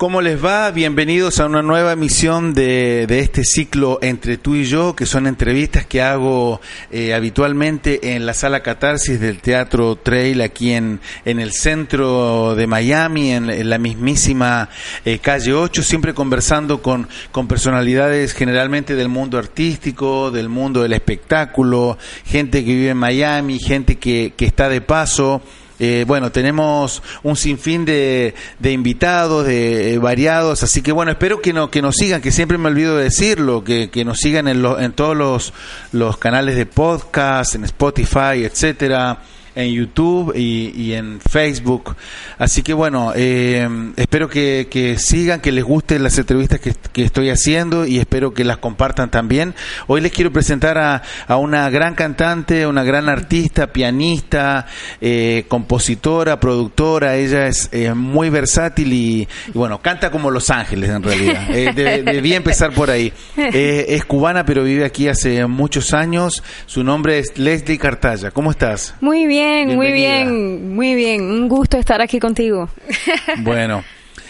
[0.00, 0.70] ¿Cómo les va?
[0.70, 5.26] Bienvenidos a una nueva emisión de, de, este ciclo Entre tú y yo, que son
[5.26, 11.38] entrevistas que hago eh, habitualmente en la sala Catarsis del Teatro Trail aquí en, en
[11.38, 14.70] el centro de Miami, en, la mismísima
[15.04, 20.94] eh, calle 8, siempre conversando con, con personalidades generalmente del mundo artístico, del mundo del
[20.94, 25.42] espectáculo, gente que vive en Miami, gente que, que está de paso.
[25.82, 31.40] Eh, bueno, tenemos un sinfín de, de invitados, de eh, variados, así que bueno, espero
[31.40, 34.46] que, no, que nos sigan, que siempre me olvido de decirlo, que, que nos sigan
[34.46, 35.54] en, lo, en todos los,
[35.92, 39.20] los canales de podcast, en Spotify, etcétera
[39.60, 41.96] en YouTube y, y, en Facebook.
[42.38, 47.02] Así que bueno, eh, espero que, que, sigan, que les gusten las entrevistas que, que,
[47.02, 49.54] estoy haciendo y espero que las compartan también.
[49.86, 54.66] Hoy les quiero presentar a, a una gran cantante, una gran artista, pianista,
[55.00, 57.16] eh, compositora, productora.
[57.16, 61.48] Ella es eh, muy versátil y, y, bueno, canta como Los Ángeles en realidad.
[61.50, 63.12] Eh, de, debía empezar por ahí.
[63.36, 66.42] Eh, es cubana pero vive aquí hace muchos años.
[66.66, 68.30] Su nombre es Leslie Cartaya.
[68.30, 68.94] ¿Cómo estás?
[69.00, 71.22] Muy bien bien, muy bien, muy bien.
[71.22, 72.68] Un gusto estar aquí contigo.
[73.38, 73.84] Bueno,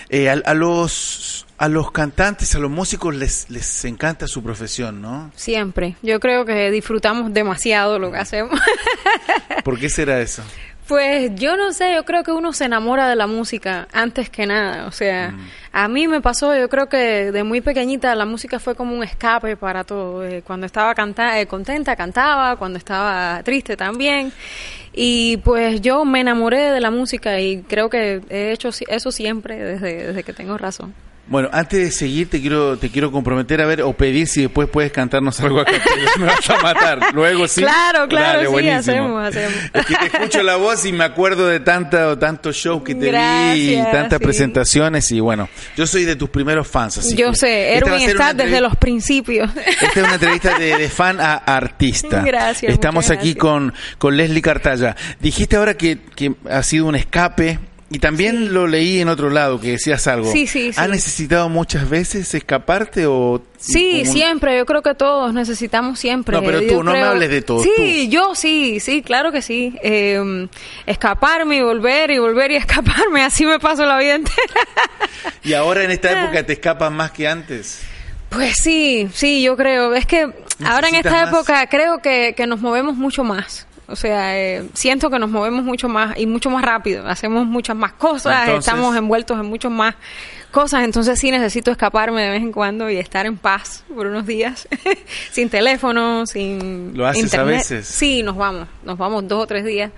[0.09, 5.01] eh, a, a, los a los cantantes, a los músicos les les encanta su profesión,
[5.01, 5.31] ¿no?
[5.35, 5.97] Siempre.
[6.03, 8.59] Yo creo que disfrutamos demasiado lo que hacemos.
[9.65, 10.43] ¿Por qué será eso?
[10.91, 14.45] Pues yo no sé, yo creo que uno se enamora de la música antes que
[14.45, 14.89] nada.
[14.89, 15.41] O sea, mm.
[15.71, 19.05] a mí me pasó, yo creo que de muy pequeñita la música fue como un
[19.05, 20.27] escape para todo.
[20.27, 24.33] Eh, cuando estaba canta eh, contenta cantaba, cuando estaba triste también.
[24.93, 29.63] Y pues yo me enamoré de la música y creo que he hecho eso siempre
[29.63, 30.93] desde, desde que tengo razón.
[31.31, 34.69] Bueno, antes de seguir te quiero te quiero comprometer a ver o pedir si después
[34.69, 35.73] puedes cantarnos algo acá.
[36.19, 37.15] me vas a matar.
[37.15, 37.61] Luego sí.
[37.61, 38.79] Claro, claro, Dale, sí, buenísimo.
[38.79, 39.55] hacemos, hacemos.
[39.73, 43.55] Es que te escucho la voz y me acuerdo de tantos shows que te Gracias,
[43.55, 44.25] vi y tantas sí.
[44.25, 46.99] presentaciones y bueno, yo soy de tus primeros fans.
[46.99, 49.49] Así yo sé, Erwin está desde los principios.
[49.57, 52.23] Esta es una entrevista de, de fan a artista.
[52.27, 52.73] Gracias.
[52.73, 53.37] Estamos aquí gracias.
[53.37, 54.97] con con Leslie Cartaya.
[55.21, 57.61] Dijiste ahora que que ha sido un escape
[57.93, 58.49] y también sí.
[58.51, 60.31] lo leí en otro lado que decías algo.
[60.31, 65.99] Sí, sí, ¿Has necesitado muchas veces escaparte o Sí, siempre, yo creo que todos necesitamos
[65.99, 66.37] siempre.
[66.37, 67.05] No, pero tú, yo no creo...
[67.05, 67.65] me hables de todo.
[67.65, 68.13] Sí, tú.
[68.13, 69.75] yo sí, sí, claro que sí.
[69.83, 70.49] Eh,
[70.87, 74.39] escaparme y volver y volver y escaparme, así me paso la vida entera.
[75.43, 77.83] ¿Y ahora en esta época te escapas más que antes?
[78.29, 79.93] Pues sí, sí, yo creo.
[79.95, 80.31] Es que
[80.65, 81.29] ahora en esta más?
[81.29, 83.67] época creo que, que nos movemos mucho más.
[83.91, 87.07] O sea, eh, siento que nos movemos mucho más y mucho más rápido.
[87.07, 89.97] Hacemos muchas más cosas, entonces, estamos envueltos en muchas más
[90.51, 90.85] cosas.
[90.85, 94.69] Entonces sí necesito escaparme de vez en cuando y estar en paz por unos días.
[95.33, 97.55] sin teléfono, sin ¿Lo haces internet.
[97.55, 97.87] a veces?
[97.87, 98.69] Sí, nos vamos.
[98.85, 99.91] Nos vamos dos o tres días,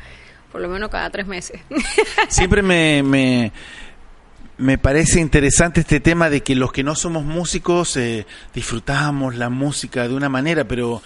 [0.50, 1.60] por lo menos cada tres meses.
[2.28, 3.02] Siempre me...
[3.02, 3.52] me
[4.58, 9.48] me parece interesante este tema de que los que no somos músicos eh, disfrutamos la
[9.48, 11.02] música de una manera, pero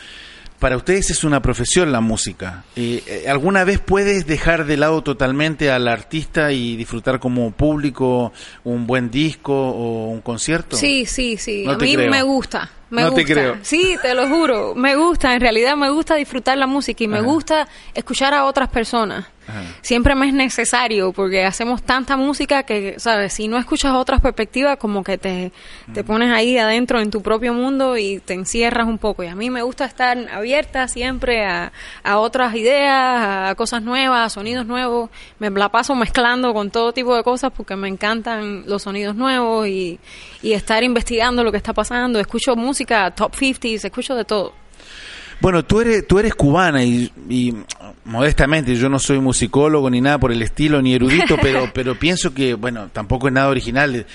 [0.59, 2.65] para ustedes es una profesión la música.
[2.77, 8.33] Eh, ¿Alguna vez puedes dejar de lado totalmente al artista y disfrutar como público
[8.65, 10.77] un buen disco o un concierto?
[10.77, 11.65] Sí, sí, sí.
[11.65, 12.11] No a mí creo.
[12.11, 12.71] me gusta.
[12.91, 13.27] Me no gusta.
[13.27, 13.57] te creo.
[13.63, 14.75] Sí, te lo juro.
[14.75, 18.69] Me gusta, en realidad me gusta disfrutar la música y me gusta escuchar a otras
[18.69, 19.27] personas.
[19.49, 19.63] Ajá.
[19.81, 23.33] Siempre me es necesario porque hacemos tanta música que, ¿sabes?
[23.33, 25.53] Si no escuchas otras perspectivas, como que te,
[25.93, 29.23] te pones ahí adentro en tu propio mundo y te encierras un poco.
[29.23, 34.27] Y a mí me gusta estar abierta siempre a, a otras ideas, a cosas nuevas,
[34.27, 35.11] a sonidos nuevos.
[35.39, 39.67] Me la paso mezclando con todo tipo de cosas porque me encantan los sonidos nuevos
[39.69, 39.99] y,
[40.43, 42.19] y estar investigando lo que está pasando.
[42.19, 44.66] Escucho música top 50, escucho de todo.
[45.41, 47.55] Bueno, tú eres, tú eres cubana y, y,
[48.05, 52.33] modestamente, yo no soy musicólogo ni nada por el estilo, ni erudito, pero, pero pienso
[52.33, 54.07] que, bueno, tampoco es nada original.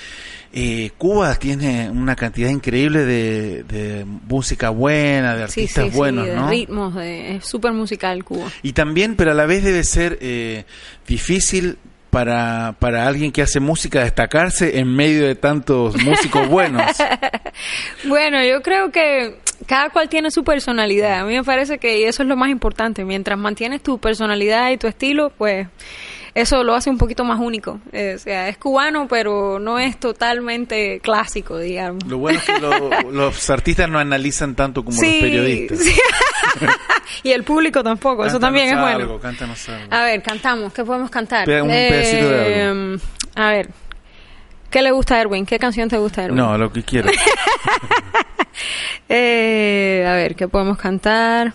[0.54, 6.26] Eh, Cuba tiene una cantidad increíble de, de música buena, de artistas sí, sí, buenos,
[6.26, 6.50] sí, de ¿no?
[6.50, 8.50] ritmos, de, es súper musical Cuba.
[8.62, 10.66] Y también, pero a la vez debe ser eh,
[11.08, 11.78] difícil
[12.10, 16.84] para, para alguien que hace música destacarse en medio de tantos músicos buenos.
[18.04, 21.20] bueno, yo creo que cada cual tiene su personalidad.
[21.20, 23.06] A mí me parece que eso es lo más importante.
[23.06, 25.68] Mientras mantienes tu personalidad y tu estilo, pues
[26.34, 27.80] eso lo hace un poquito más único.
[27.92, 32.06] Eh, o sea, es cubano, pero no es totalmente clásico, digamos.
[32.06, 35.80] Lo bueno es que lo, los artistas no analizan tanto como sí, los periodistas.
[35.80, 36.00] Sí.
[37.24, 39.20] y el público tampoco, cántanos eso también es bueno.
[39.20, 39.94] Cántanos algo.
[39.94, 41.50] A ver, cantamos, ¿qué podemos cantar?
[41.50, 43.02] Un pedacito de algo.
[43.36, 43.70] A ver,
[44.70, 45.46] ¿qué le gusta a Erwin?
[45.46, 46.38] ¿Qué canción te gusta a Erwin?
[46.38, 47.14] No, lo que quieras.
[49.10, 51.54] eh, a ver, ¿qué podemos cantar?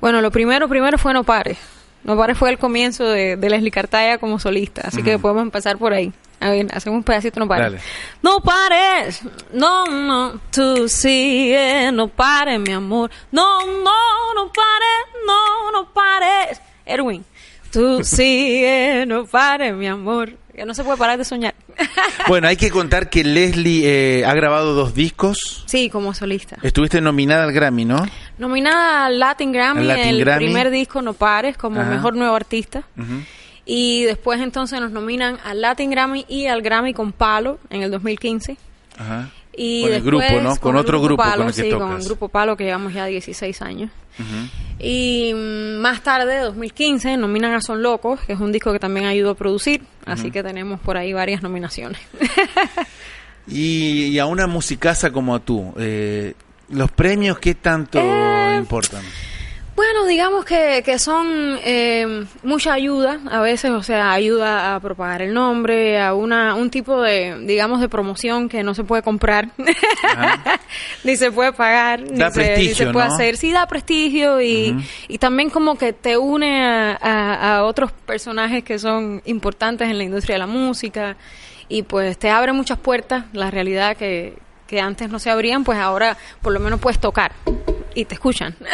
[0.00, 1.58] Bueno, lo primero, primero fue No Pares.
[2.04, 5.04] No Pares fue el comienzo de, de Leslie Cartaya como solista, así uh -huh.
[5.04, 6.12] que podemos empezar por ahí.
[6.38, 7.72] A ver, hacemos un pedacito, no pares.
[7.72, 7.82] Dale.
[8.22, 9.22] No pares,
[9.52, 13.10] no, no, tú sigue, no pares, mi amor.
[13.32, 16.60] No, no, no pares, no, no pares.
[16.84, 17.24] Erwin,
[17.72, 20.32] tú sigue, no pares, mi amor.
[20.64, 21.54] No se puede parar de soñar.
[22.28, 23.82] Bueno, hay que contar que Leslie
[24.20, 25.64] eh, ha grabado dos discos.
[25.66, 26.56] sí, como solista.
[26.62, 28.04] Estuviste nominada al Grammy, ¿no?
[28.38, 30.44] Nominada al Latin Grammy Al Latin el Grammy.
[30.46, 31.90] primer disco No Pares como Ajá.
[31.90, 32.82] mejor nuevo artista.
[33.64, 37.90] Y después entonces nos nominan al Latin Grammy y al Grammy con Palo en el
[37.90, 38.56] 2015.
[38.98, 39.28] Ajá.
[39.56, 40.56] Y Con el después grupo, ¿no?
[40.56, 42.92] Con el otro grupo con Palo, el que sí, con el grupo Palo que llevamos
[42.92, 43.90] ya 16 años.
[44.78, 49.06] Y mm, más tarde, 2015, nominan a Son Locos, que es un disco que también
[49.06, 49.82] ayudó a producir.
[50.04, 52.00] Así que tenemos por ahí varias nominaciones.
[53.48, 56.34] Y, y a una musicaza como tú, eh,
[56.70, 59.02] ¿los premios qué tanto Eh, importan?
[59.76, 65.20] Bueno, digamos que, que son eh, mucha ayuda a veces, o sea, ayuda a propagar
[65.20, 69.50] el nombre, a una un tipo de, digamos, de promoción que no se puede comprar,
[71.04, 73.14] ni se puede pagar, ni, se, ni se puede ¿no?
[73.14, 73.36] hacer.
[73.36, 74.74] Sí, da prestigio y,
[75.08, 79.98] y también como que te une a, a- a otros personajes que son importantes en
[79.98, 81.16] la industria de la música
[81.68, 83.26] y pues te abre muchas puertas.
[83.34, 87.32] La realidad que, que antes no se abrían, pues ahora por lo menos puedes tocar
[87.96, 88.54] y te escuchan.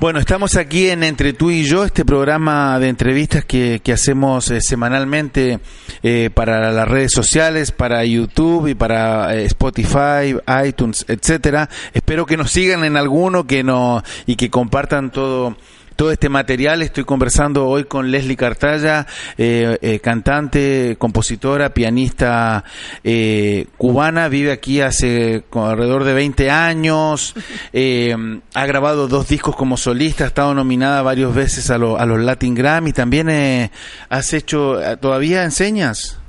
[0.00, 4.50] Bueno, estamos aquí en Entre tú y yo, este programa de entrevistas que, que hacemos
[4.50, 5.60] eh, semanalmente
[6.02, 11.68] eh, para las redes sociales, para YouTube y para eh, Spotify, iTunes, etcétera.
[11.92, 15.56] Espero que nos sigan en alguno que no y que compartan todo
[16.00, 16.80] todo este material.
[16.80, 19.06] Estoy conversando hoy con Leslie Cartaya,
[19.36, 22.64] eh, eh, cantante, compositora, pianista
[23.04, 27.34] eh, cubana, vive aquí hace alrededor de 20 años,
[27.74, 28.16] eh,
[28.54, 32.18] ha grabado dos discos como solista, ha estado nominada varias veces a, lo- a los
[32.18, 33.70] Latin Grammy, también eh,
[34.08, 36.19] has hecho, ¿todavía enseñas?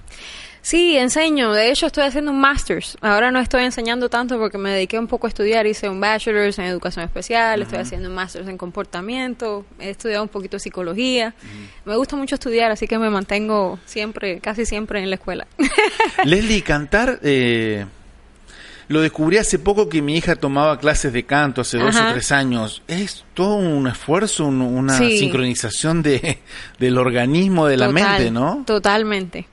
[0.61, 1.53] Sí, enseño.
[1.53, 2.97] De hecho, estoy haciendo un master's.
[3.01, 5.65] Ahora no estoy enseñando tanto porque me dediqué un poco a estudiar.
[5.65, 10.29] Hice un bachelor's en educación especial, estoy haciendo un master's en comportamiento, he estudiado un
[10.29, 11.33] poquito de psicología.
[11.85, 15.47] Me gusta mucho estudiar, así que me mantengo siempre, casi siempre en la escuela.
[16.25, 17.85] Leslie, cantar, eh,
[18.91, 22.31] lo descubrí hace poco que mi hija tomaba clases de canto, hace dos o tres
[22.31, 22.81] años.
[22.87, 25.17] Es todo un esfuerzo, un- una Sí.
[25.19, 26.39] sincronización de,
[26.79, 28.63] del organismo, de la mente, ¿no?
[28.65, 29.47] Totalmente.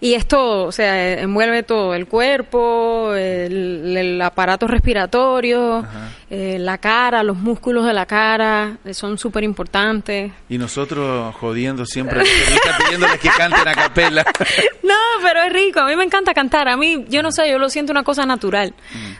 [0.00, 5.84] Y es todo, o sea, envuelve todo, el cuerpo, el, el aparato respiratorio,
[6.30, 10.30] eh, la cara, los músculos de la cara, eh, son súper importantes.
[10.48, 12.22] Y nosotros jodiendo siempre,
[12.84, 14.24] pidiéndoles que canten a capela.
[14.88, 15.80] No, pero es rico.
[15.80, 16.66] A mí me encanta cantar.
[16.66, 18.72] A mí, yo no sé, yo lo siento una cosa natural.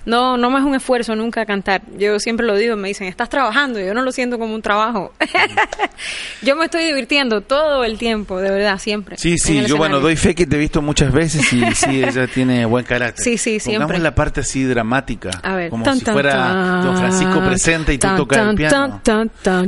[0.07, 1.83] No, no me es un esfuerzo nunca cantar.
[1.99, 3.79] Yo siempre lo digo, me dicen, estás trabajando.
[3.81, 5.13] Yo no lo siento como un trabajo.
[6.43, 9.19] yo me estoy divirtiendo todo el tiempo, de verdad, siempre.
[9.19, 12.27] Sí, sí, yo bueno, doy fe que te he visto muchas veces y sí, ella
[12.27, 13.23] tiene buen carácter.
[13.23, 13.85] Sí, sí, siempre.
[13.85, 15.71] Pongamos la parte así dramática, A ver.
[15.71, 19.01] como Tan, si tan, fuera tan, Don Francisco presente y tú tocas el piano.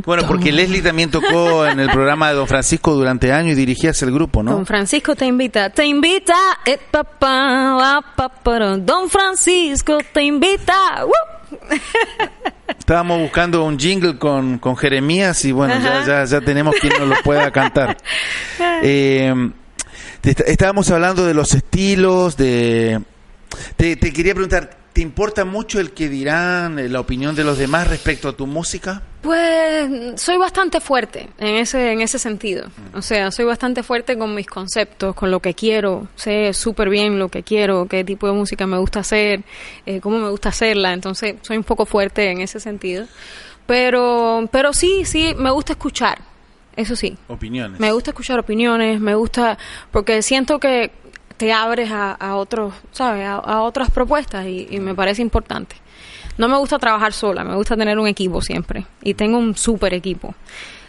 [0.04, 0.50] Bueno, porque.
[0.50, 4.42] Leslie también tocó en el programa de Don Francisco durante años y dirigías el grupo,
[4.42, 4.50] ¿no?
[4.50, 6.34] Don Francisco te invita, te invita,
[6.66, 9.79] eh, papá, papá, Don Francisco
[10.12, 11.06] te invita.
[12.78, 17.08] Estábamos buscando un jingle con, con Jeremías y bueno, ya, ya, ya tenemos quien nos
[17.08, 17.96] lo pueda cantar.
[18.82, 19.34] Eh,
[20.22, 23.00] te estábamos hablando de los estilos, de...
[23.76, 27.58] Te, te quería preguntar, ¿te importa mucho el que dirán, eh, la opinión de los
[27.58, 29.02] demás respecto a tu música?
[29.22, 32.68] Pues soy bastante fuerte en ese en ese sentido.
[32.94, 36.08] O sea, soy bastante fuerte con mis conceptos, con lo que quiero.
[36.16, 39.42] Sé súper bien lo que quiero, qué tipo de música me gusta hacer,
[39.86, 40.92] eh, cómo me gusta hacerla.
[40.92, 43.06] Entonces, soy un poco fuerte en ese sentido.
[43.66, 46.22] Pero, pero sí, sí, me gusta escuchar.
[46.76, 47.16] Eso sí.
[47.28, 47.78] Opiniones.
[47.78, 49.58] Me gusta escuchar opiniones, me gusta,
[49.90, 50.92] porque siento que
[51.40, 53.26] te abres a, a otros, ¿sabes?
[53.26, 55.74] A, otras propuestas y, y me parece importante.
[56.36, 58.84] No me gusta trabajar sola, me gusta tener un equipo siempre.
[59.02, 60.34] Y tengo un súper equipo.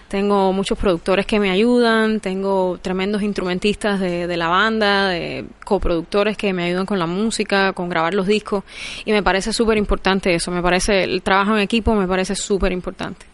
[0.10, 6.36] Tengo muchos productores que me ayudan, tengo tremendos instrumentistas de, de la banda, de coproductores
[6.36, 8.66] que me ayudan con la música, con grabar los discos.
[9.06, 10.52] Y me parece súper importante eso.
[10.52, 13.26] Me parece, el trabajo en equipo me parece súper importante.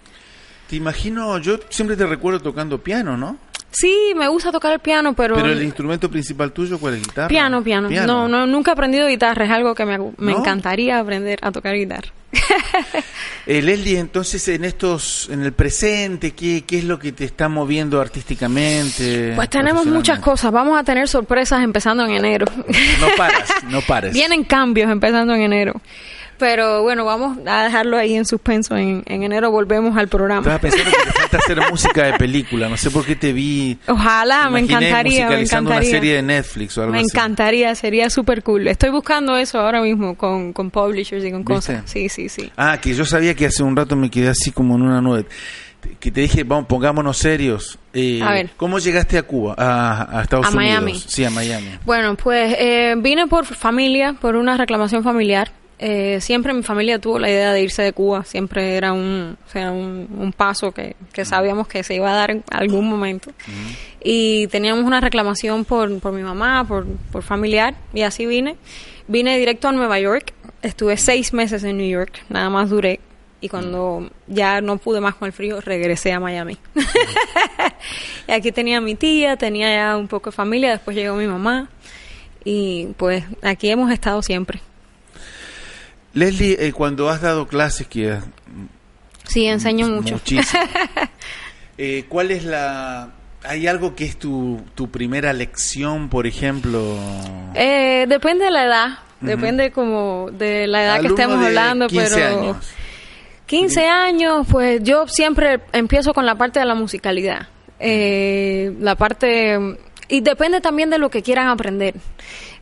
[0.70, 3.38] Te imagino, yo siempre te recuerdo tocando piano, ¿no?
[3.80, 5.36] Sí, me gusta tocar el piano, pero...
[5.36, 7.04] Pero el instrumento principal tuyo, ¿cuál es?
[7.04, 7.28] ¿Guitarra?
[7.28, 9.46] Piano, piano, No, no, nunca he aprendido guitarra.
[9.46, 10.40] Es algo que me, me ¿No?
[10.40, 12.10] encantaría aprender a tocar guitarra.
[13.50, 17.48] Eh, Leslie, entonces en estos, en el presente, ¿qué, qué es lo que te está
[17.48, 19.32] moviendo artísticamente?
[19.38, 20.52] Pues tenemos muchas cosas.
[20.52, 22.46] Vamos a tener sorpresas empezando en enero.
[23.00, 24.12] No paras, no pares.
[24.14, 25.80] Vienen cambios empezando en enero.
[26.38, 28.78] Pero bueno, vamos a dejarlo ahí en suspenso.
[28.78, 30.42] En, en enero volvemos al programa.
[30.42, 32.70] Estaba pensando que te encanta hacer música de película.
[32.70, 33.78] No sé por qué te vi.
[33.88, 35.30] Ojalá, me encantaría.
[35.30, 35.80] Me encantaría.
[35.82, 37.08] una serie de Netflix o algo me así.
[37.12, 38.68] Encantaría, sería súper cool.
[38.68, 41.84] Estoy buscando eso ahora mismo con, con publishers y con cosas.
[41.86, 42.52] Sí, sí, sí.
[42.56, 45.26] Ah, que yo sabía que hace un rato me quedé así como en una nube.
[46.00, 47.80] Que te dije, vamos, pongámonos serios.
[47.94, 48.50] Eh, a ver.
[48.58, 50.82] ¿Cómo llegaste a Cuba, a, a Estados a Unidos?
[50.84, 51.00] Miami.
[51.00, 51.70] Sí, a Miami.
[51.86, 55.52] Bueno, pues eh, vine por familia, por una reclamación familiar.
[55.80, 59.50] Eh, siempre mi familia tuvo la idea de irse de Cuba, siempre era un, o
[59.50, 63.32] sea, un, un paso que, que, sabíamos que se iba a dar en algún momento.
[64.04, 68.56] Y teníamos una reclamación por, por mi mamá, por, por familiar, y así vine.
[69.08, 73.00] Vine directo a Nueva York, estuve seis meses en New York, nada más duré.
[73.40, 76.58] Y cuando ya no pude más con el frío, regresé a Miami.
[78.28, 81.28] y aquí tenía a mi tía, tenía ya un poco de familia, después llegó mi
[81.28, 81.70] mamá.
[82.44, 84.60] Y pues aquí hemos estado siempre.
[86.18, 88.18] Leslie, eh, cuando has dado clases, que
[89.26, 90.64] sí enseño mucho, muchísimo.
[91.78, 93.12] eh, ¿Cuál es la?
[93.44, 96.98] ¿Hay algo que es tu, tu primera lección, por ejemplo?
[97.54, 99.28] Eh, depende de la edad, uh -huh.
[99.28, 102.58] depende como de la edad Alumno que estemos de hablando, 15 pero años.
[103.46, 107.48] 15 años, pues yo siempre empiezo con la parte de la musicalidad,
[107.80, 109.78] eh, la parte
[110.10, 111.94] y depende también de lo que quieran aprender.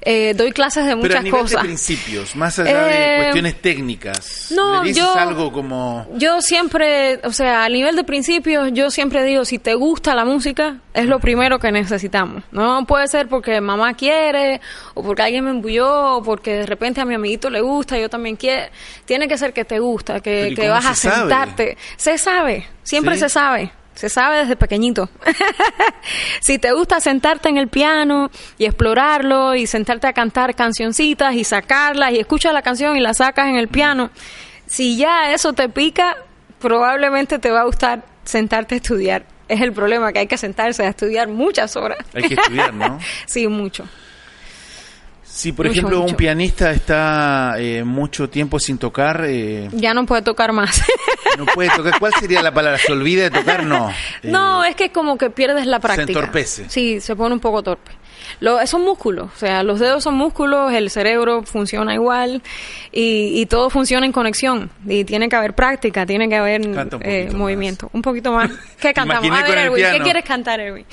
[0.08, 1.62] Eh, doy clases de muchas Pero a nivel cosas.
[1.64, 4.52] de principios, más allá Eh, de cuestiones técnicas.
[4.56, 8.92] no, ¿Le dices yo- algo como Yo siempre, o sea, a nivel de principios, yo
[8.92, 12.44] siempre digo, si te gusta la música, es lo primero que necesitamos.
[12.52, 14.62] No puede ser porque mamá quiere,
[14.94, 18.08] o porque alguien me embulló, o porque de repente a mi amiguito le gusta, yo
[18.08, 18.68] también quiero.
[19.06, 21.16] Tiene que ser que te gusta, que, ¿y que vas a sabe?
[21.16, 21.78] sentarte.
[21.98, 23.22] Se sabe, siempre ¿Sí?
[23.22, 23.72] se sabe.
[23.96, 25.10] Se sabe desde pequeñito.
[26.42, 31.44] si te gusta sentarte en el piano y explorarlo y sentarte a cantar cancioncitas y
[31.44, 34.12] sacarlas y escuchas la canción y la sacas en el piano,
[34.68, 36.18] si ya eso te pica,
[36.60, 39.26] probablemente te va a gustar sentarte a estudiar.
[39.48, 42.00] Es el problema que hay que sentarse a estudiar muchas horas.
[42.14, 43.00] hay que estudiar, ¿no?
[43.26, 43.88] sí, mucho.
[45.36, 50.06] Si, por Mucho, ejemplo, un pianista está eh, mucho tiempo sin tocar, eh, Ya no
[50.06, 50.82] puede tocar más.
[51.38, 52.00] no puede tocar.
[52.00, 52.78] ¿Cuál sería la palabra?
[52.80, 53.66] ¿Se olvida de tocar?
[53.66, 53.92] No.
[54.24, 56.08] No, Eh, es que como que pierdes la práctica.
[56.10, 56.70] entorpece.
[56.70, 57.92] Sí, se pone un poco torpe.
[58.40, 62.42] Lo, son músculos, o sea, los dedos son músculos, el cerebro funciona igual
[62.92, 64.70] y, y todo funciona en conexión.
[64.88, 67.90] Y tiene que haber práctica, tiene que haber un eh, movimiento.
[67.94, 68.52] Un poquito más.
[68.80, 69.32] ¿Qué cantamos?
[69.32, 70.86] A ver, Erwin, ¿qué quieres cantar, Erwin?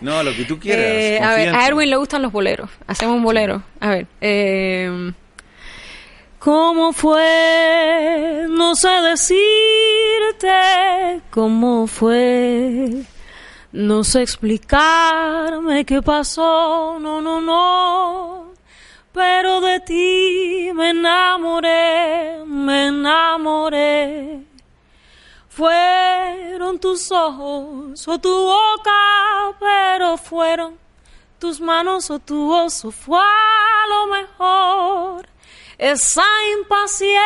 [0.00, 0.84] No, lo que tú quieras.
[0.86, 1.66] Eh, a ver, a.
[1.66, 2.70] Erwin le gustan los boleros.
[2.86, 3.62] Hacemos un bolero.
[3.80, 4.06] A ver.
[4.20, 5.12] Eh,
[6.38, 8.46] ¿Cómo fue?
[8.48, 10.48] No sé decirte
[11.30, 13.02] cómo fue.
[13.72, 16.98] No sé explicarme qué pasó.
[17.00, 18.52] No, no, no.
[19.12, 24.44] Pero de ti me enamoré, me enamoré.
[25.48, 30.78] Fueron tus ojos o tu boca, pero fueron
[31.38, 35.28] tus manos o tu voz o fue a lo mejor.
[35.78, 36.24] Esa
[36.58, 37.16] impaciencia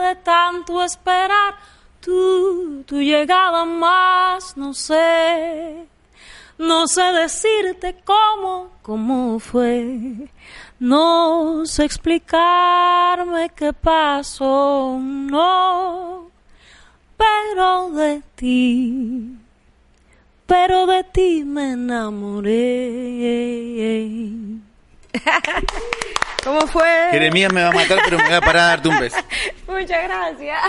[0.00, 1.56] de tanto esperar
[2.00, 5.86] tu, tu llegada más, no sé.
[6.56, 10.30] No sé decirte cómo, cómo fue.
[10.78, 16.30] No sé explicarme qué pasó, no.
[17.16, 19.36] Pero de ti,
[20.46, 22.52] pero de ti me enamoré.
[26.44, 27.08] ¿Cómo fue?
[27.10, 29.16] Jeremías me va a matar, pero me va a parar a darte un beso.
[29.66, 30.62] Muchas gracias.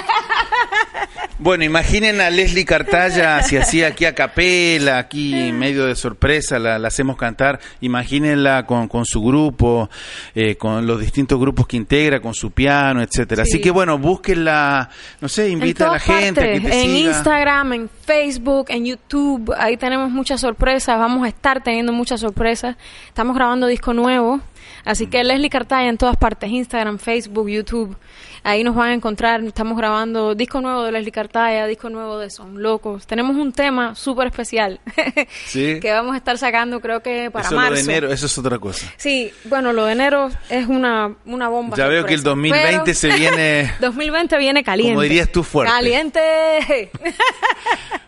[1.39, 6.79] Bueno, imaginen a Leslie Cartaya, si hacía aquí a capela, aquí medio de sorpresa, la,
[6.79, 7.59] la hacemos cantar.
[7.79, 9.87] Imagínenla con, con su grupo,
[10.33, 13.45] eh, con los distintos grupos que integra, con su piano, etcétera.
[13.45, 13.51] Sí.
[13.51, 14.89] Así que bueno, búsquenla,
[15.21, 17.11] no sé, invita a la gente a que te en siga.
[17.11, 22.77] Instagram, en Facebook, en YouTube, ahí tenemos muchas sorpresas, vamos a estar teniendo muchas sorpresas.
[23.09, 24.41] Estamos grabando disco nuevo,
[24.85, 27.95] así que Leslie Cartaya en todas partes, Instagram, Facebook, YouTube,
[28.43, 29.43] ahí nos van a encontrar.
[29.43, 33.05] Estamos grabando disco nuevo de Leslie Cartaya, disco nuevo de Son Locos.
[33.07, 34.79] Tenemos un tema súper especial
[35.45, 35.79] Sí.
[35.81, 37.75] que vamos a estar sacando creo que para Eso lo marzo.
[37.75, 38.91] de enero, eso es otra cosa.
[38.97, 41.75] Sí, bueno, lo de enero es una, una bomba.
[41.77, 43.73] Ya veo que el sorpresa, 2020 pero- se viene...
[43.81, 44.93] 2020 viene caliente.
[44.93, 45.73] Como dirías tú, fuerte.
[45.73, 46.91] Caliente.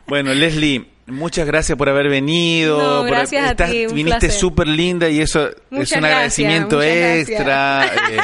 [0.07, 2.77] Bueno, Leslie, muchas gracias por haber venido.
[2.81, 6.03] No, por- gracias a estás- ti, un viniste súper linda y eso es un gracias,
[6.03, 7.29] agradecimiento gracias.
[7.29, 7.85] extra.
[7.85, 8.17] eh,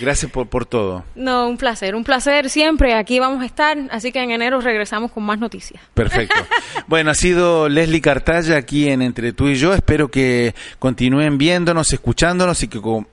[0.00, 1.04] gracias por, por todo.
[1.14, 2.94] No, un placer, un placer siempre.
[2.94, 5.82] Aquí vamos a estar, así que en enero regresamos con más noticias.
[5.94, 6.34] Perfecto.
[6.88, 9.74] Bueno, ha sido Leslie Cartaya aquí en Entre tú y yo.
[9.74, 12.68] Espero que continúen viéndonos, escuchándonos y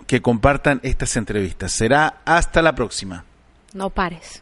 [0.07, 1.73] que compartan estas entrevistas.
[1.73, 3.25] Será hasta la próxima.
[3.73, 4.41] No pares.